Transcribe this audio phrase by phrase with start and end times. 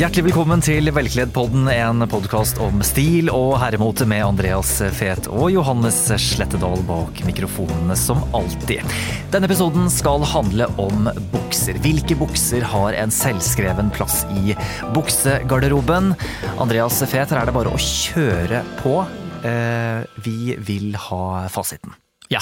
[0.00, 5.98] Hjertelig velkommen til Velkledd-podden, en podkast om stil og herremote med Andreas Fet og Johannes
[6.24, 8.80] Slettedal bak mikrofonene, som alltid.
[9.28, 11.76] Denne episoden skal handle om bukser.
[11.84, 14.56] Hvilke bukser har en selvskreven plass i
[14.96, 16.14] buksegarderoben?
[16.56, 19.02] Andreas Fet, her er det bare å kjøre på.
[19.44, 21.92] Eh, vi vil ha fasiten.
[22.32, 22.40] Ja.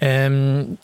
[0.00, 0.80] Um,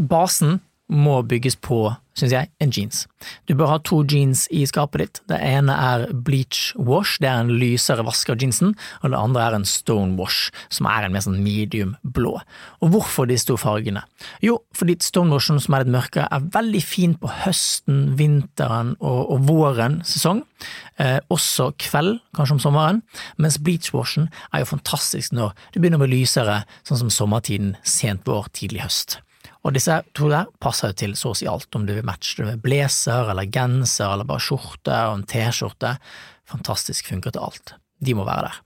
[0.00, 0.62] basen
[0.92, 3.02] må bygges på, syns jeg, en jeans.
[3.48, 5.20] Du bør ha to jeans i skapet ditt.
[5.30, 9.42] Det ene er bleach wash, det er en lysere vask av jeansen, og det andre
[9.42, 12.36] er en stone wash, som er en mer sånn medium blå.
[12.80, 14.04] Og hvorfor disse to fargene?
[14.44, 19.20] Jo, fordi stone washen, som er litt mørkere, er veldig fin på høsten, vinteren og,
[19.34, 20.44] og våren sesong.
[21.02, 23.02] Eh, også kveld, kanskje om sommeren,
[23.42, 27.74] mens bleach washen er jo fantastisk når det begynner å bli lysere, sånn som sommertiden,
[27.84, 29.20] sent vår, tidlig høst.
[29.66, 32.38] Og disse to der passer jo til så å si alt, om du vil matche
[32.38, 35.96] det med blazer eller genser eller bare skjorte og en T-skjorte.
[36.46, 37.74] Fantastisk funker til alt.
[37.98, 38.60] De må være der.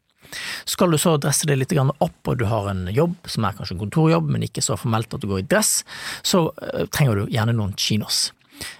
[0.69, 3.75] Skal du så dresse deg litt opp, og du har en jobb som er kanskje
[3.77, 5.81] en kontorjobb, men ikke så formelt at du går i dress,
[6.23, 8.29] så uh, trenger du gjerne noen chinos.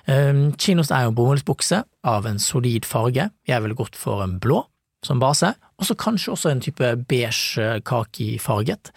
[0.05, 3.31] Um, chinos er jo en bomullsbukse av en solid farge.
[3.49, 4.63] Jeg ville gått for en blå,
[5.07, 8.91] som base, og så kanskje også en type beige kaki-farget,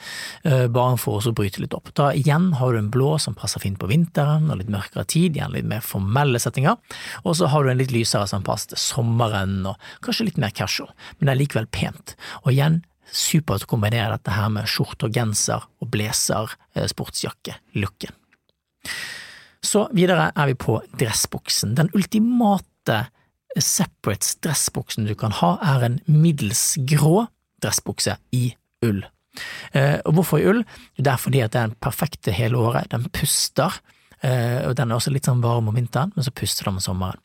[0.44, 1.94] bare for å bryte litt opp.
[1.96, 5.38] Da igjen har du en blå som passer fint på vinteren og litt mørkere tid,
[5.38, 6.76] igjen litt mer formelle settinger,
[7.24, 10.52] og så har du en litt lysere som passer til sommeren og kanskje litt mer
[10.52, 12.18] casual, men det er likevel pent.
[12.44, 12.82] Og igjen,
[13.14, 18.16] supert å kombinere dette her med skjorte og genser og blazer, eh, sportsjakke-looken.
[19.64, 23.06] Så videre er vi på dressbuksen, den ultimate
[23.62, 27.28] separate dressbuksen du kan ha, er en middels grå
[27.64, 28.52] dressbukse i
[28.86, 29.04] ull.
[29.72, 30.64] Eh, og hvorfor i ull?
[30.98, 32.92] Det er fordi at det er den perfekte hele året.
[32.92, 33.80] Den puster,
[34.22, 36.84] eh, og den er også litt sånn varm om vinteren, men så puster den om
[36.84, 37.22] sommeren.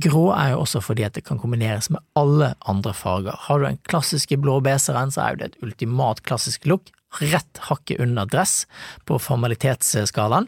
[0.00, 3.34] Grå er jo også fordi at det kan kombineres med alle andre farger.
[3.48, 7.64] Har du den klassiske blå beseren, så er jo det et ultimat klassisk look, rett
[7.66, 8.68] hakket under dress
[9.10, 10.46] på formalitetsskalaen.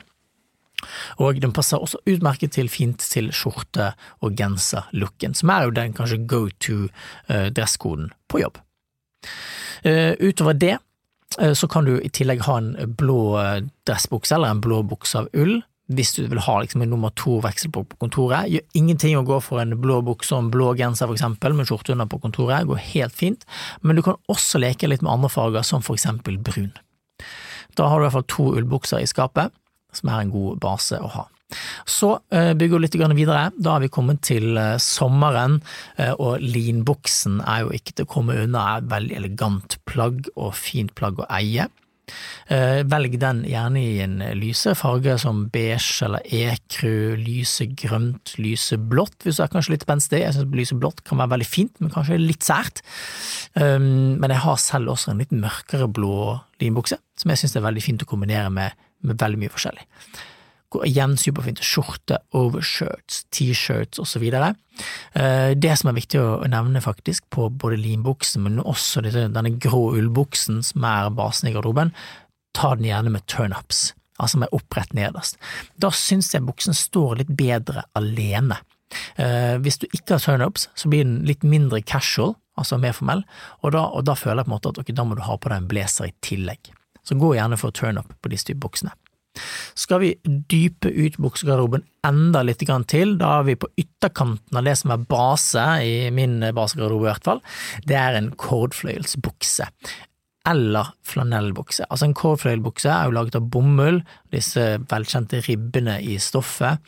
[1.23, 5.97] Og den passer også utmerket til fint til skjorte- og genser-looken, som er jo den
[5.97, 6.89] kanskje go to
[7.29, 7.51] eh,
[8.29, 8.59] på jobb.
[9.85, 10.79] Eh, utover det
[11.41, 13.37] eh, så kan du i tillegg ha en blå
[13.87, 15.63] dressbukse eller en blå bukse av ull,
[15.93, 18.49] hvis du vil ha liksom en nummer to veksel på kontoret.
[18.49, 21.69] Gjør ingenting å gå for en blå bukse og en blå genser for eksempel, med
[21.69, 23.47] skjorte under på kontoret, går helt fint,
[23.83, 26.73] men du kan også leke litt med andre farger, som for eksempel brun.
[27.79, 29.53] Da har du i hvert fall to ullbukser i skapet,
[29.93, 31.29] som er en god base å ha.
[31.89, 33.51] Så eh, bygger vi litt videre.
[33.57, 35.61] Da har vi kommet til eh, sommeren,
[35.97, 40.29] eh, og linbuksen er jo ikke til å komme unna, er et veldig elegant plagg
[40.35, 41.69] og fint plagg å eie.
[42.53, 49.45] Velg den gjerne i en lyse farge som beige eller ekru, lyse blått, hvis du
[49.45, 50.21] er kanskje litt spenstig.
[50.21, 52.83] Jeg synes lyse blått kan være veldig fint, men kanskje litt sært.
[53.55, 57.87] Men jeg har selv også en litt mørkere blå linbukse, som jeg synes er veldig
[57.87, 58.77] fint å kombinere med
[59.07, 59.87] med veldig mye forskjellig.
[60.73, 64.25] Går igjen superfint skjorte, overshirts, T-shirts osv.
[64.33, 69.91] Eh, det som er viktig å nevne faktisk på både linbuksen, men også denne grå
[69.99, 71.93] ullbuksen som er basen i garderoben,
[72.57, 75.37] ta den gjerne med turnups, altså med opprett nederst.
[75.77, 78.63] Da syns jeg buksen står litt bedre alene.
[79.21, 83.27] Eh, hvis du ikke har turnups, så blir den litt mindre casual, altså mer formell,
[83.61, 85.37] og da, og da føler jeg på en måte at okay, da må du ha
[85.37, 86.73] på deg en blazer i tillegg
[87.07, 88.95] så gå gjerne for turn-up på disse type buksene.
[89.79, 94.77] Skal vi dype ut buksegarderoben enda litt til, da er vi på ytterkanten av det
[94.81, 97.43] som er base, i min basegarderobe i hvert fall,
[97.89, 99.69] det er en kordfløyelsbukse.
[100.49, 101.87] Eller flanellbukse.
[101.89, 104.03] Altså En kordfløyelbukse er jo laget av bomull,
[104.35, 106.83] disse velkjente ribbene i stoffet.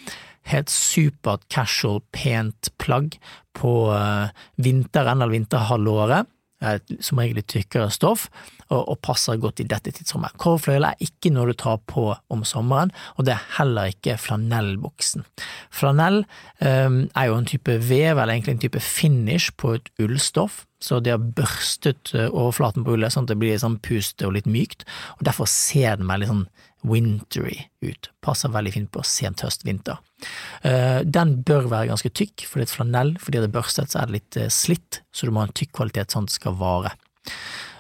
[0.51, 3.15] Helt supert casual, pent plagg
[3.57, 6.34] på eh, vinteren eller vinterhalvåret
[7.05, 8.29] som regel litt tykkere stoff,
[8.71, 10.37] og, og, passer godt i dette tidsrommet.
[10.41, 15.27] Kårfløyel er ikke noe du tar på om sommeren, og det er heller ikke flanellbuksen.
[15.75, 16.23] Flanell
[16.61, 21.01] um, er jo en type vev, eller egentlig en type finish på et ullstoff, så
[21.01, 24.49] de har børstet eh, overflaten på ullet sånn at det blir sånn puste og litt
[24.51, 24.85] mykt,
[25.17, 26.43] og derfor ser den veldig sånn
[26.85, 28.11] wintry ut.
[28.25, 30.03] Passer veldig fint på sent høst, vinter.
[30.61, 34.03] Eh, den bør være ganske tykk, for det er flanell, fordi det er børstet, så
[34.03, 36.39] er det litt eh, slitt, så du må ha en tykk kvalitet sånn at det
[36.43, 36.97] skal vare.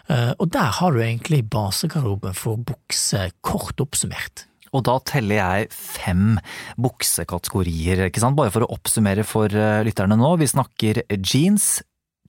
[0.04, 4.42] Og der har du egentlig basegarderoben for bukse kort oppsummert.
[4.76, 6.34] Og da teller jeg fem
[6.76, 9.48] buksekategorier, ikke sant, bare for å oppsummere for
[9.88, 10.34] lytterne nå.
[10.42, 11.78] Vi snakker jeans,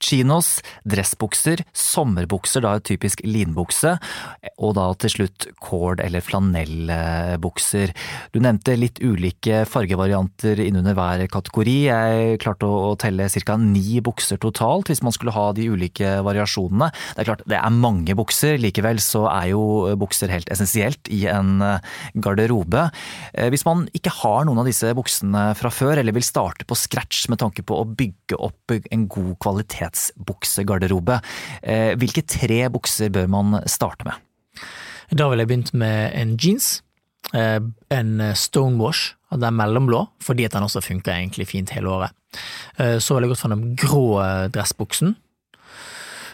[0.04, 3.96] chinos, dressbukser, sommerbukser, da typisk linbukse,
[4.60, 7.94] og da til slutt cord- eller flanellbukser.
[8.36, 11.78] Du nevnte litt ulike fargevarianter innunder hver kategori.
[11.88, 13.58] Jeg klarte å telle ca.
[13.58, 16.92] ni bukser totalt, hvis man skulle ha de ulike variasjonene.
[17.16, 21.26] Det er klart, det er mange bukser, likevel så er jo bukser helt essensielt i
[21.32, 21.64] en
[22.16, 22.90] garderobe.
[23.34, 27.30] Hvis man ikke har noen av disse buksene fra før, eller vil starte på scratch
[27.32, 31.20] med tanke på å bygge opp en god kvalitet kvalitetsbuksegarderobe.
[31.62, 34.14] Eh, hvilke tre bukser bør man starte med?
[35.12, 36.82] Da ville jeg begynt med en jeans.
[37.34, 37.60] Eh,
[37.90, 42.12] en stonewash, den mellomblå, fordi den også funker egentlig fint hele året.
[42.78, 45.16] Eh, så ville jeg gått for den grå dressbuksen.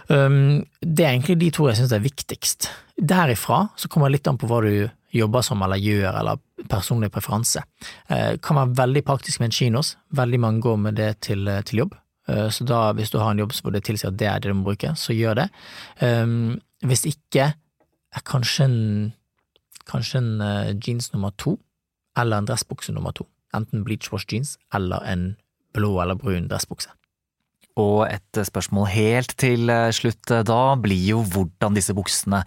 [0.09, 2.67] Um, det er egentlig de to jeg syns er viktigst.
[2.97, 7.11] Derifra så kommer det litt an på hva du jobber som eller gjør, eller personlig
[7.11, 7.63] preferanse.
[8.09, 9.95] Kan være veldig praktisk med en kinos.
[10.11, 11.95] Veldig mange går med det til, til jobb.
[12.29, 14.51] Eh, så da, hvis du har en jobb hvor det tilsier at det er det
[14.51, 15.47] du må bruke, så gjør det.
[16.01, 17.51] Um, hvis ikke,
[18.11, 18.79] er kanskje en,
[19.87, 21.55] kanskje en uh, jeans nummer to,
[22.19, 23.27] eller en dressbukse nummer to.
[23.55, 25.31] Enten bleach wash jeans eller en
[25.75, 26.91] blå eller brun dressbukse.
[27.79, 32.41] Og et spørsmål helt til slutt da blir jo hvordan disse buksene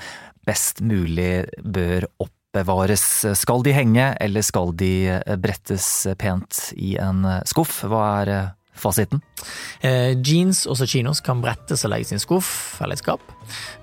[0.44, 3.06] best mulig bør oppbevares.
[3.40, 5.88] Skal de henge, eller skal de brettes
[6.20, 7.80] pent i en skuff?
[7.88, 8.34] Hva er
[8.78, 9.22] fasiten?
[9.82, 13.24] Eh, jeans og chinos kan brettes og legges i en skuff eller et skap,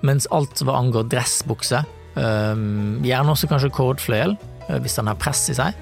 [0.02, 1.82] mens alt hva angår dressbukse,
[2.16, 2.64] eh,
[3.06, 4.36] gjerne også kanskje kordfløyel
[4.68, 5.76] eh, hvis den har press i seg,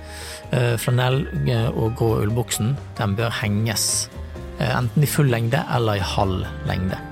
[0.55, 4.09] eh, flanell eh, og grå ullbuksen, den bør henges
[4.59, 7.10] eh, enten i full lengde eller i halv lengde.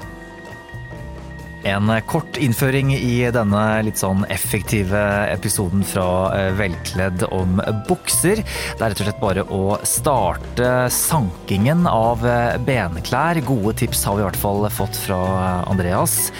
[1.68, 8.40] En kort innføring i denne litt sånn effektive episoden fra eh, Velkledd om bukser.
[8.40, 13.42] Det er rett og slett bare å starte sankingen av eh, benklær.
[13.44, 15.20] Gode tips har vi i hvert fall fått fra
[15.68, 16.30] Andreas.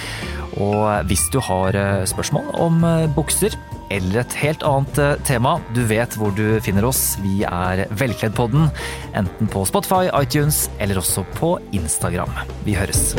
[0.56, 2.80] Og hvis du har eh, spørsmål om
[3.18, 3.58] bukser,
[3.92, 7.16] eller et helt annet tema, du vet hvor du finner oss.
[7.24, 8.68] Vi er Velkledd-podden,
[9.16, 12.32] enten på Spotify, iTunes eller også på Instagram.
[12.68, 13.10] Vi høres.